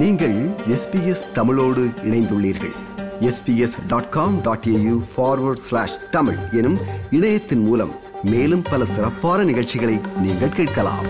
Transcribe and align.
நீங்கள் 0.00 0.48
எஸ்பிஎஸ் 0.48 1.32
தமிழோடு 1.32 1.84
இணைந்துள்ளீர்கள். 1.84 2.74
SBS 3.20 3.86
dot 3.86 4.08
com 4.08 4.40
dot 4.40 4.64
AU 4.64 5.02
forward 5.16 5.56
slash 5.56 6.10
Tamil 6.10 6.36
எனும் 6.52 6.78
இணையத்தின் 7.10 7.58
மூலம் 7.58 7.92
மேலும் 8.22 8.62
பல 8.62 8.84
சிறப்பான 8.84 9.44
நிகழ்ச்சிகளை 9.44 9.98
நீங்கள் 10.20 10.48
கேட்கலாம். 10.48 11.06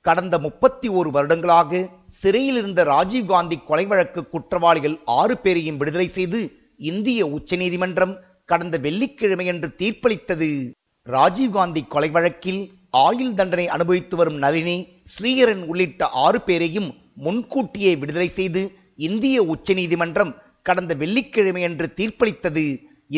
கடந்த 0.00 0.38
முப்பத்தி 0.38 0.88
ஒரு 0.88 1.10
வருடங்களாக 1.10 1.88
சிறையில் 2.08 2.56
இருந்த 2.56 2.84
ராஜீவ்காந்தி 2.84 3.64
கொலை 3.66 3.86
வழக்கு 3.86 4.28
குற்றவாளிகள் 4.28 4.98
ஆறு 5.04 5.38
பேரையும் 5.38 5.76
விடுதலை 5.76 6.08
செய்து 6.08 6.52
இந்திய 6.76 7.26
உச்சநீதிமன்றம் 7.26 8.16
கடந்த 8.44 8.78
வெள்ளிக்கிழமையன்று 8.78 9.70
தீர்ப்பளித்தது. 9.78 10.70
ராஜீவ்காந்தி 11.06 11.86
கொலை 11.88 12.10
வழக்கில் 12.10 12.77
ஆயுள் 12.94 13.34
தண்டனை 13.38 13.66
அனுபவித்து 13.74 14.16
வரும் 14.16 14.38
நளினி 14.44 14.76
ஸ்ரீகரன் 15.14 15.62
உள்ளிட்ட 15.70 16.08
ஆறு 16.24 16.40
பேரையும் 16.40 16.90
முன்கூட்டியே 17.24 17.92
விடுதலை 17.96 18.28
செய்து 18.28 18.62
இந்திய 19.08 19.42
உச்சநீதிமன்றம் 19.42 20.32
கடந்த 20.62 20.94
வெள்ளிக்கிழமையன்று 20.94 21.86
தீர்ப்பளித்தது. 21.98 22.64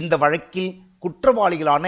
இந்த 0.01 0.15
வழக்கில் 0.17 0.71
குற்றவாளிகளான 1.05 1.85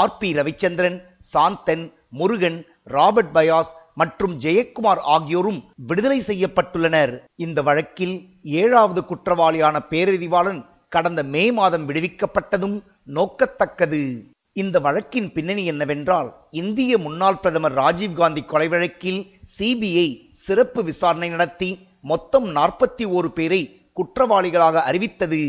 R 0.00 0.16
P 0.18 0.28
Ravichandran 0.32 0.98
Santhan 1.32 1.84
Murugan 2.18 2.58
Robert 2.94 3.34
Payas 3.36 3.72
மற்றும் 4.00 4.34
ஜெயக்குமார் 4.44 5.02
ஆகியோரும் 5.14 5.60
விடுதலை 5.88 6.20
செய்யப்பட்டுள்ளனர். 6.20 7.12
இந்த 7.44 7.62
வழக்கில் 7.62 8.14
ஏழாவது 8.42 9.02
குற்றவாளியான 9.10 9.76
பேரறிவாளன் 9.90 10.60
கடந்த 10.88 11.20
மே 11.34 11.44
மாதம் 11.58 11.88
விடுவிக்கப்பட்டதும் 11.88 12.76
நோக்கத்தக்கது. 13.16 14.02
இந்த 14.56 14.76
வழக்கின் 14.80 15.32
பின்னணி 15.32 15.62
என்னவென்றால் 15.64 16.28
இந்திய 16.60 16.98
முன்னாள் 16.98 17.40
பிரதமர் 17.42 17.74
ராஜீவ்காந்தி 17.74 18.42
கொலை 18.44 18.68
வழக்கில் 18.68 19.20
சிபிஐ 19.54 20.08
சிறப்பு 20.44 20.80
விசாரணை 20.82 21.28
நடத்தி 21.28 21.70
மொத்தம் 22.10 22.46
நாற்பத்தி 22.56 23.04
ஓரு 23.16 23.28
பேரை 23.28 23.60
குற்றவாளிகளாக 23.92 24.82
அறிவித்தது. 24.82 25.40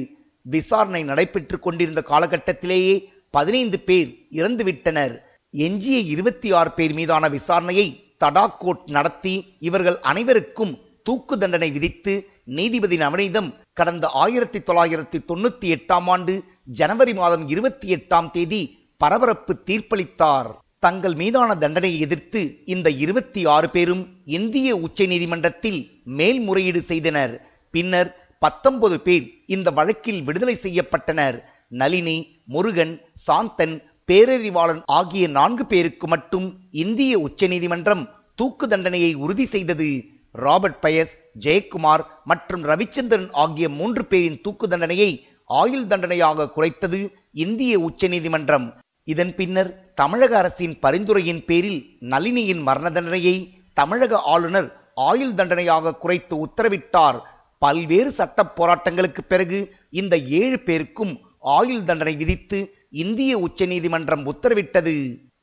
விசாரணை 0.45 1.02
நடைபெற்றுக் 1.03 1.63
கொண்டிருந்த 1.66 2.02
காலகட்டத்திலேயே 2.11 2.95
பதினைந்து 3.29 3.77
பேர் 3.79 4.09
இறந்துவிட்டனர். 4.31 5.13
எஞ்சிய 5.53 5.99
இருபத்தி 6.13 6.49
ஆறு 6.51 6.72
பேர் 6.72 6.94
மீதான 6.94 7.29
விசாரணையை 7.29 7.88
தடா 8.17 8.45
கோர்ட் 8.61 8.88
நடத்தி 8.88 9.35
இவர்கள் 9.59 9.97
அனைவருக்கும் 10.11 10.73
தூக்கு 11.03 11.35
தண்டனை 11.38 11.69
விதித்து 11.72 12.13
நீதிபதி 12.57 12.97
நவநீதம் 12.97 13.49
கடந்த 13.73 14.05
ஆயிரத்தி 14.23 14.59
தொள்ளாயிரத்தி 14.59 15.19
தொண்ணூத்தி 15.29 15.67
எட்டாம் 15.75 16.07
ஆண்டு 16.13 16.33
ஜனவரி 16.79 17.13
மாதம் 17.13 17.45
இருபத்தி 17.47 17.88
எட்டாம் 17.95 18.29
தேதி 18.31 18.61
பரபரப்பு 18.97 19.53
தீர்ப்பளித்தார். 19.67 20.49
தங்கள் 20.79 21.15
மீதான 21.21 21.55
தண்டனையை 21.55 21.99
எதிர்த்து 22.05 22.41
இந்த 22.73 22.88
இருபத்தி 23.03 23.41
ஆறு 23.55 23.67
பேரும் 23.69 24.03
இந்திய 24.38 24.75
உச்ச 24.85 25.05
நீதிமன்றத்தில் 25.05 25.79
மேல்முறையீடு 26.19 26.81
செய்தனர். 26.91 27.33
பின்னர் 27.73 28.09
பத்தொன்பது 28.39 28.97
பேர் 29.07 29.25
இந்த 29.55 29.71
வழக்கில் 29.71 30.21
விடுதலை 30.23 30.55
செய்யப்பட்டனர். 30.63 31.38
நளினி 31.81 32.17
முருகன் 32.45 32.93
சாந்தன் 33.25 33.75
பேரறிவாளன் 34.09 34.81
ஆகிய 34.97 35.27
நான்கு 35.27 35.66
பேருக்கு 35.66 36.07
மட்டும் 36.07 36.47
இந்திய 36.83 37.13
உச்சநீதிமன்றம் 37.19 38.03
தூக்கு 38.35 38.67
தண்டனையை 38.67 39.11
உறுதி 39.23 39.45
செய்தது. 39.45 39.89
ராபர்ட் 40.31 40.81
பயஸ் 40.85 41.13
ஜெயக்குமார் 41.45 42.03
மற்றும் 42.23 42.63
ரவிச்சந்திரன் 42.63 43.29
ஆகிய 43.43 43.69
மூன்று 43.69 44.05
பேரின் 44.05 44.41
தூக்கு 44.41 44.67
தண்டனையை 44.67 45.11
ஆயுள் 45.49 45.88
தண்டனையாக 45.88 46.51
குறைத்தது 46.55 46.99
இந்திய 47.45 47.79
உச்சநீதிமன்றம். 47.79 48.67
இதன் 49.11 49.33
பின்னர் 49.35 49.69
தமிழக 49.95 50.37
அரசின் 50.37 50.75
பரிந்துரையின் 50.83 51.41
பேரில் 51.49 51.79
நளினியின் 52.11 52.61
மரண 52.67 52.87
தண்டனையை 52.91 53.35
தமிழக 53.73 54.19
ஆளுநர் 54.33 54.69
ஆயுள் 55.09 55.35
தண்டனையாக 55.39 55.95
குறைத்து 55.95 56.35
உத்தரவிட்டார். 56.45 57.17
பல்வேறு 57.57 58.11
சட்ட 58.11 58.39
போராட்டங்களுக்கு 58.57 59.21
பிறகு 59.27 59.59
இந்த 59.89 60.15
ஏழு 60.17 60.57
பேருக்கும் 60.59 61.13
ஆயுள் 61.57 61.83
தண்டனை 61.83 62.15
விதித்து 62.15 62.59
இந்திய 63.03 63.31
உச்சநீதிமன்றம் 63.38 64.23
உத்தரவிட்டது. 64.31 64.95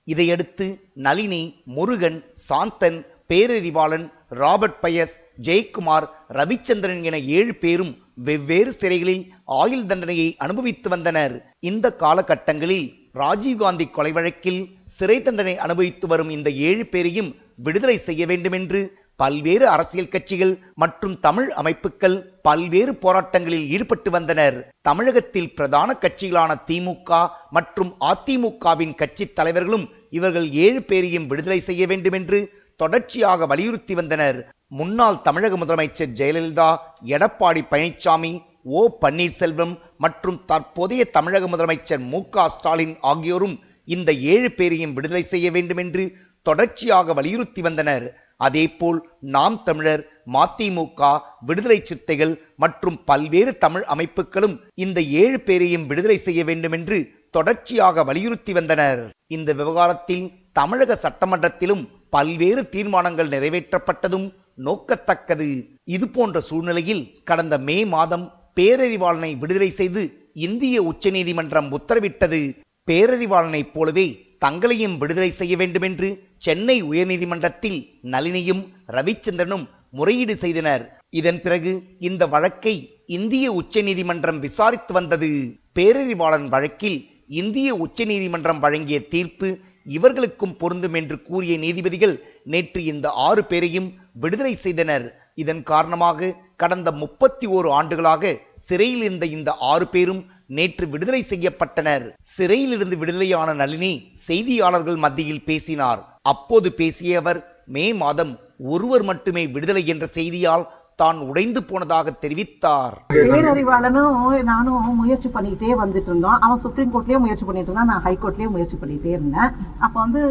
இதையடுத்து 0.04 0.66
நளினி 1.06 1.42
முருகன் 1.76 2.18
சாந்தன் 2.48 2.98
பேரறிவாளன் 3.28 4.06
ராபர்ட் 4.40 4.80
பயஸ் 4.82 5.14
ஜெயக்குமார் 5.46 6.06
ரவிச்சந்திரன் 6.38 7.04
என 7.08 7.18
ஏழு 7.36 7.54
பேரும் 7.54 7.92
வெவ்வேறு 8.26 8.72
சிறைகளில் 8.80 9.22
ஆயுள் 9.60 9.86
தண்டனையை 9.86 10.28
அனுபவித்து 10.44 10.88
வந்தனர். 10.88 11.34
இந்த 11.70 11.86
காலகட்டங்களில் 12.02 12.88
ராஜீவ்காந்தி 13.14 13.86
கொலை 13.90 14.12
வழக்கில் 14.12 14.60
சிறை 14.96 15.16
தண்டனை 15.22 15.54
அனுபவித்து 15.64 16.06
வரும் 16.06 16.30
இந்த 16.36 16.48
ஏழு 16.68 16.84
பேரையும் 16.86 17.30
விடுதலை 17.66 17.96
செய்ய 17.98 18.22
வேண்டும் 18.26 18.56
என்று 18.58 18.80
பல்வேறு 19.20 19.66
அரசியல் 19.68 20.12
கட்சிகள் 20.12 20.52
மற்றும் 20.74 21.16
தமிழ் 21.20 21.48
அமைப்புகள் 21.60 22.16
பல்வேறு 22.42 22.92
போராட்டங்களில் 23.02 23.66
ஈடுபட்டு 23.74 24.10
வந்தனர். 24.10 24.56
தமிழகத்தில் 24.88 25.52
பிரதான 25.58 25.96
கட்சிகளான 26.04 26.52
திமுக 26.68 27.10
மற்றும் 27.50 27.90
அதிமுகவின் 28.10 28.94
கட்சி 28.94 29.26
தலைவர்களும் 29.38 29.86
இவர்கள் 30.10 30.48
ஏழு 30.64 30.80
பேரையும் 30.82 31.28
விடுதலை 31.32 31.60
செய்ய 31.68 31.82
வேண்டும் 31.86 32.16
என்று 32.20 32.40
தொடர்ச்சியாக 32.80 33.46
வலியுறுத்தி 33.46 33.94
வந்தனர். 33.94 34.38
முன்னாள் 34.80 35.22
தமிழக 35.26 35.56
முதலமைச்சர் 35.56 36.16
ஜெயலலிதா 36.20 36.70
எடப்பாடி 37.14 37.62
பழனிசாமி 37.72 38.32
ஓ 38.78 38.82
பன்னீர்செல்வம் 39.02 39.72
மற்றும் 40.04 40.40
தற்போதைய 40.50 41.02
தமிழக 41.16 41.46
முதலமைச்சர் 41.52 42.02
மு 42.12 42.20
ஸ்டாலின் 42.54 42.96
ஆகியோரும் 43.12 43.56
இந்த 43.94 44.10
ஏழு 44.32 44.48
பேரையும் 44.58 44.94
விடுதலை 44.96 45.24
செய்ய 45.30 45.46
வேண்டும் 45.56 45.80
என்று 45.84 46.04
தொடர்ச்சியாக 46.46 47.14
வலியுறுத்தி 47.18 47.62
வந்தனர். 47.66 48.04
அதேபோல் 48.46 48.98
நாம் 49.34 49.56
தமிழர் 49.66 50.02
மதிமுக 50.34 51.10
விடுதலை 51.48 51.76
சித்தைகள் 51.88 52.32
மற்றும் 52.62 52.96
பல்வேறு 53.10 53.52
தமிழ் 53.64 53.84
அமைப்புகளும் 53.94 54.56
இந்த 54.84 54.98
ஏழு 55.22 55.38
பேரையும் 55.48 55.86
விடுதலை 55.90 56.16
செய்ய 56.26 56.40
வேண்டும் 56.48 56.74
என்று 56.78 56.98
தொடர்ச்சியாக 57.36 58.04
வலியுறுத்தி 58.08 58.52
வந்தனர். 58.58 59.02
இந்த 59.36 59.50
விவகாரத்தில் 59.60 60.24
தமிழக 60.58 60.98
சட்டமன்றத்திலும் 61.04 61.82
பல்வேறு 62.16 62.62
தீர்மானங்கள் 62.74 63.32
நிறைவேற்றப்பட்டதும் 63.34 64.26
நோக்கத்தக்கது. 64.66 65.48
இது 65.96 66.06
போன்ற 66.16 66.40
சூழ்நிலையில் 66.48 67.04
கடந்த 67.30 67.54
மே 67.68 67.78
மாதம் 67.94 68.26
பேரறிவாளனை 68.56 69.30
விடுதலை 69.38 69.70
செய்து 69.80 70.02
இந்திய 70.46 70.76
உச்சநீதிமன்றம் 70.82 71.68
உத்தரவிட்டது. 71.78 72.40
பேரறிவாளனைப் 72.88 73.72
போலவே 73.72 74.06
தங்களையும் 74.38 74.96
விடுதலை 74.98 75.30
செய்ய 75.30 75.56
வேண்டுமென்று 75.56 76.08
சென்னை 76.38 76.76
உயர்நீதிமன்றத்தில் 76.84 77.78
நளினியும் 78.14 78.62
ரவிச்சந்திரனும் 78.96 79.64
முறையீடு 79.90 80.34
செய்தனர். 80.36 80.84
இதன் 81.20 81.40
பிறகு 81.40 81.72
இந்த 81.98 82.26
வழக்கை 82.26 82.74
இந்திய 83.06 83.46
உச்சநீதிமன்றம் 83.52 84.38
விசாரித்து 84.38 84.92
வந்தது. 84.92 85.30
பேரறிவாளன் 85.78 86.48
வழக்கில் 86.48 86.98
இந்திய 87.40 87.68
உச்சநீதிமன்றம் 87.84 88.58
வழங்கிய 88.58 88.98
தீர்ப்பு 89.14 89.48
இவர்களுக்கும் 89.96 90.56
பொருந்தும் 90.56 90.94
என்று 90.94 91.16
கூறிய 91.22 91.54
நீதிபதிகள் 91.58 92.16
நேற்று 92.44 92.80
இந்த 92.84 93.06
ஆறு 93.28 93.42
பேரையும் 93.44 93.88
விடுதலை 94.12 94.54
செய்தனர். 94.54 95.06
இதன் 95.34 95.62
காரணமாக 95.62 96.30
கடந்த 96.62 96.90
முப்பத்தி 97.02 97.46
ஓரு 97.56 97.68
ஆண்டுகளாக 97.78 98.32
சிறையில் 98.68 99.02
இருந்த 99.06 99.26
இந்த 99.36 99.50
ஆறு 99.72 99.86
பேரும் 99.94 100.22
நேற்று 100.56 100.84
விடுதலை 100.92 101.22
செய்யப்பட்டனர். 101.32 102.04
சிறையிலிருந்து 102.36 102.96
விடுதலையான 103.02 103.48
நளினி 103.60 103.92
செய்தியாளர்கள் 104.28 104.98
மத்தியில் 105.04 105.46
பேசினார். 105.50 106.00
அப்போது 106.32 106.68
பேசிய 106.80 107.20
அவர் 107.22 107.40
மே 107.74 107.86
மாதம் 108.02 108.32
ஒருவர் 108.72 109.04
மட்டுமே 109.10 109.42
விடுதலை 109.54 109.82
என்ற 109.92 110.04
செய்தியால் 110.18 110.64
தான் 111.00 111.18
உடைந்து 111.28 111.60
போனதாக 111.68 112.12
தெரிவித்தார். 112.22 112.96
பேரறிவாளனும் 113.14 114.16
நானும் 114.50 114.98
முயற்சி 115.00 115.28
பண்ணிக்கிட்டே 115.34 115.72
வந்துட்டு 115.82 116.10
இருந்தோம் 116.10 116.38
அவன் 116.44 116.62
சுப்ரீம் 116.64 116.92
கோர்ட்லயே 116.94 117.20
முயற்சி 117.24 117.44
பண்ணிட்டு 117.46 117.70
இருந்தான். 117.70 117.90
நான் 117.92 118.04
ஹை 118.06 118.14
கோர்ட்லயே 118.22 118.48
முயற்சி 118.54 118.76
பண்ணிட்டே 118.80 119.12
இருந்தேன். 119.16 119.50
அப்ப 119.84 119.94
வந்து 120.04 120.22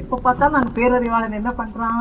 எப்ப 0.00 0.20
பார்த்தாலும் 0.26 0.56
நான் 0.58 0.74
பேரறிவாளன் 0.78 1.38
என்ன 1.40 1.52
பண்றான்? 1.60 2.00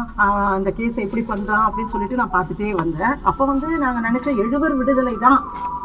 அந்த 0.57 0.71
கேஸ் 0.79 1.03
எப்படி 1.05 1.23
பண்றான் 1.31 1.65
அப்படின்னு 1.67 1.93
சொல்லிட்டு 1.93 2.19
நான் 2.21 2.35
பார்த்துட்டே 2.35 2.71
வந்தேன். 2.81 3.15
அப்ப 3.31 3.47
வந்து 3.51 3.69
நாங்க 3.85 4.01
நினைச்சோம் 4.07 4.41
எழுவர் 4.45 4.77
விடுதலை 4.81 5.15
தான் 5.25 5.39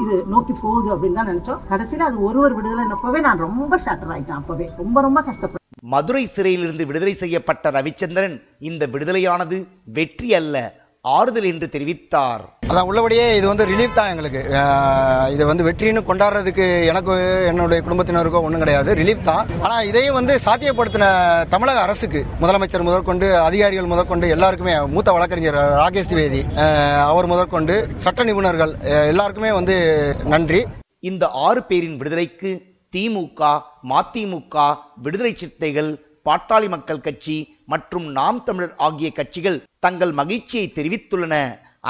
இது 0.05 0.17
நோக்கி 0.35 0.57
போகுது 0.65 0.91
அப்படின்னு 0.97 1.21
தான் 1.21 1.31
நினைச்சோம். 1.33 1.63
கடைசியில 1.71 2.09
அது 2.11 2.19
ஒருவர் 2.31 2.57
விடுதலைன்னப்பவே 2.59 3.23
நான் 3.29 3.45
ரொம்ப 3.47 3.81
ஷாட்டர் 3.87 4.13
ஆயிட்டேன் 4.17 4.41
அப்பவே. 4.41 4.69
ரொம்ப 4.83 5.01
ரொம்ப 5.09 5.21
கஷ்டப்பட்டேன். 5.29 5.57
மதுரை 5.95 6.23
சிறையிலிருந்து 6.35 6.85
விடுதலை 6.91 7.13
செய்யப்பட்ட 7.23 7.71
ரவிச்சந்திரன் 7.79 8.37
இந்த 8.71 8.85
விடுதலையானது 8.95 9.59
வெற்றி 9.99 10.31
அல்ல. 10.41 10.57
ஆறுதல் 11.05 11.49
என்று 11.51 11.67
தெரிவித்தார். 11.75 12.43
அதான் 12.71 12.89
உள்ளபடியே 12.89 13.27
இது 13.39 13.47
வந்து 13.51 13.65
ரிலீஃப் 13.71 13.99
தான் 13.99 14.11
எங்களுக்கு. 14.13 14.41
இது 15.35 15.43
வந்து 15.51 15.67
வெற்றின்னு 15.67 16.01
கொண்டாடுறதுக்கு 16.09 16.67
எனக்கு 16.91 17.13
என்னுடைய 17.51 17.79
குடும்பத்தினருக்கோ 17.87 18.43
ஒன்றும் 18.47 18.63
கிடையாது. 18.65 18.91
ரிலீஃப் 19.01 19.29
தான். 19.29 19.45
ஆனால் 19.65 19.87
இதையும் 19.91 20.19
வந்து 20.19 20.35
சாத்தியப்படுத்தின 20.47 21.07
தமிழக 21.55 21.81
அரசுக்கு 21.87 22.23
முதலமைச்சர் 22.43 22.87
முதற்கொண்டு 22.89 23.29
அதிகாரிகள் 23.49 23.93
முதற்கொண்டு 23.93 24.33
எல்லாருக்குமே 24.37 24.75
மூத்த 24.95 25.15
வழக்கறிஞர் 25.17 25.61
ராகேஷ் 25.83 26.11
திவேதி 26.13 26.43
அவர் 27.11 27.31
முதற்கொண்டு 27.35 27.77
சட்ட 28.07 28.27
நிபுணர்கள் 28.31 28.75
எல்லாருக்குமே 29.13 29.53
வந்து 29.59 29.77
நன்றி. 30.35 30.63
இந்த 31.11 31.25
ஆறு 31.47 31.63
பேரின் 31.71 31.97
விடுதலைக்கு 32.03 32.53
திமுக 32.95 33.41
மதிமுக 33.93 34.57
விடுதலை 35.07 35.33
சிறுத்தைகள் 35.41 35.91
பாட்டாளி 36.27 36.69
மக்கள் 36.73 37.05
கட்சி 37.05 37.37
மற்றும் 37.73 38.07
நாம் 38.17 38.39
தமிழர் 38.47 38.77
ஆகிய 38.87 39.09
கட்சிகள் 39.19 39.59
தங்கள் 39.85 40.13
மகிழ்ச்சியை 40.21 40.67
தெரிவித்துள்ளன. 40.79 41.35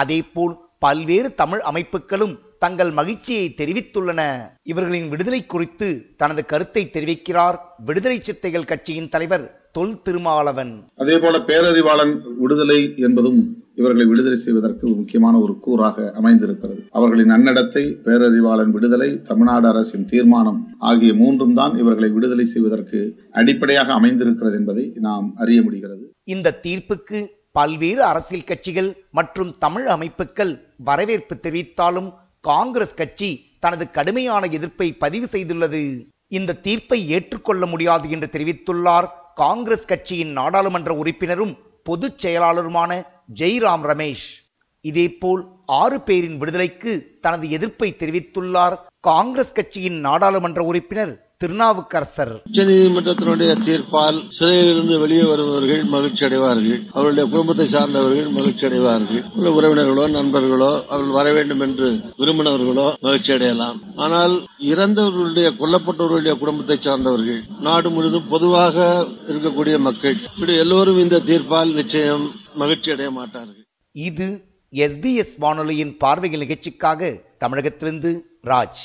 அதேபோல் 0.00 0.54
பல்வேறு 0.84 1.28
தமிழ் 1.34 1.62
அமைப்புகளும் 1.70 2.34
தங்கள் 2.64 2.90
மகிழ்ச்சியை 2.98 3.46
தெரிவித்துள்ளன. 3.60 4.20
இவர்களின் 4.62 5.08
விடுதலை 5.12 5.40
குறித்து 5.46 5.88
தனது 6.16 6.42
கருத்தை 6.52 6.82
தெரிவிக்கிறார் 6.96 7.56
விடுதலை 7.88 8.18
சிறுத்தைகள் 8.26 8.70
கட்சியின் 8.72 9.12
தலைவர் 9.14 9.46
தொல் 9.76 9.96
திருமாவளவன் 10.02 10.72
அதே 11.02 11.16
போல 11.18 11.38
பேரறிவாளன் 11.48 12.12
விடுதலை 12.38 12.78
என்பதும் 13.06 13.40
இவர்களை 13.80 14.06
விடுதலை 14.06 14.38
செய்வதற்கு 14.44 14.84
முக்கியமான 15.00 15.34
ஒரு 15.38 15.54
கூறாக 15.66 16.06
அமைந்திருக்கிறது. 16.20 16.80
அவர்களின் 16.98 17.32
நன்னடத்தை 17.34 17.84
பேரறிவாளன் 18.06 18.72
விடுதலை 18.76 19.10
தமிழ்நாடு 19.22 19.68
அரசின் 19.68 20.08
தீர்மானம் 20.12 20.60
ஆகிய 20.90 21.14
மூன்றும் 21.14 21.54
தான் 21.54 21.76
இவர்களை 21.76 22.10
விடுதலை 22.10 22.46
செய்வதற்கு 22.54 23.00
அடிப்படையாக 23.40 23.92
அமைந்திருக்கிறது 23.92 24.56
என்பதை 24.56 24.86
நாம் 25.08 25.28
அறிய 25.36 25.62
முடிகிறது. 25.62 26.04
இந்த 26.34 26.56
தீர்ப்புக்கு 26.66 27.20
பல்வேறு 27.58 28.02
அரசியல் 28.10 28.48
கட்சிகள் 28.48 28.90
மற்றும் 29.18 29.52
தமிழ் 29.64 29.86
அமைப்புகள் 29.94 30.52
வரவேற்பு 30.88 31.34
தெரிவித்தாலும் 31.44 32.10
காங்கிரஸ் 32.48 32.98
கட்சி 33.00 33.30
தனது 33.64 33.84
கடுமையான 33.96 34.42
எதிர்ப்பை 34.56 34.88
பதிவு 35.02 35.26
செய்துள்ளது. 35.32 35.82
இந்த 36.38 36.58
தீர்ப்பை 36.66 36.98
ஏற்றுக்கொள்ள 37.16 37.62
முடியாது 37.72 38.06
என்று 38.14 38.28
தெரிவித்துள்ளார் 38.34 39.06
காங்கிரஸ் 39.42 39.88
கட்சியின் 39.92 40.32
நாடாளுமன்ற 40.38 40.92
உறுப்பினரும் 41.02 41.54
பொதுச் 41.88 42.20
செயலாளருமான 42.22 42.90
ஜெய்ராம் 43.40 43.84
ரமேஷ். 43.90 44.26
இதேபோல் 44.84 45.42
ஆறு 45.80 45.98
பேரின் 46.08 46.36
விடுதலைக்கு 46.40 46.92
தனது 47.24 47.46
எதிர்ப்பை 47.56 47.88
தெரிவித்துள்ளார் 48.02 48.76
காங்கிரஸ் 49.08 49.56
கட்சியின் 49.58 49.98
நாடாளுமன்ற 50.06 50.62
உறுப்பினர் 50.70 51.14
திருநாவுக்கரசர். 51.42 52.32
உச்சநீதிமன்றத்தினுடைய 52.46 53.50
தீர்ப்பால் 53.66 54.16
சிறையிலிருந்து 54.36 54.94
வெளியே 55.02 55.24
வருபவர்கள் 55.30 55.84
மகிழ்ச்சி 55.92 56.22
அடைவார்கள். 56.26 56.80
அவருடைய 56.94 57.24
குடும்பத்தை 57.32 57.66
சார்ந்தவர்கள் 57.74 58.32
மகிழ்ச்சி 58.38 58.64
அடைவார்கள். 58.68 59.20
உள்ள 59.36 59.50
உறவினர்களோ 59.58 60.06
நண்பர்களோ 60.16 60.70
அவர்கள் 60.88 61.16
வர 61.18 61.26
வேண்டும் 61.36 61.62
என்று 61.66 61.90
விரும்பினவர்களோ 62.22 62.88
மகிழ்ச்சி 63.06 63.32
அடையலாம். 63.36 63.78
ஆனால் 64.06 64.34
இறந்தவர்களுடைய 64.72 65.52
கொல்லப்பட்டவர்களுடைய 65.60 66.34
குடும்பத்தை 66.42 66.78
சார்ந்தவர்கள் 66.88 67.40
நாடு 67.68 67.94
முழுவதும் 67.96 68.28
பொதுவாக 68.34 68.88
இருக்கக்கூடிய 69.30 69.78
மக்கள் 69.88 70.18
இப்படி 70.34 70.56
எல்லோரும் 70.64 71.00
இந்த 71.06 71.24
தீர்ப்பால் 71.30 71.78
நிச்சயம் 71.80 72.26
மகிழ்ச்சி 72.62 72.96
அடைய 72.96 73.10
மாட்டார்கள். 73.20 73.64
இது 73.94 74.28
எஸ்பிஎஸ் 74.72 75.34
வானொலியின் 75.44 75.96
பார்வைகள் 76.04 76.46
நிகழ்ச்சிக்காக 76.46 77.16
தமிழகத்திலிருந்து 77.44 78.12
ராஜ். 78.52 78.84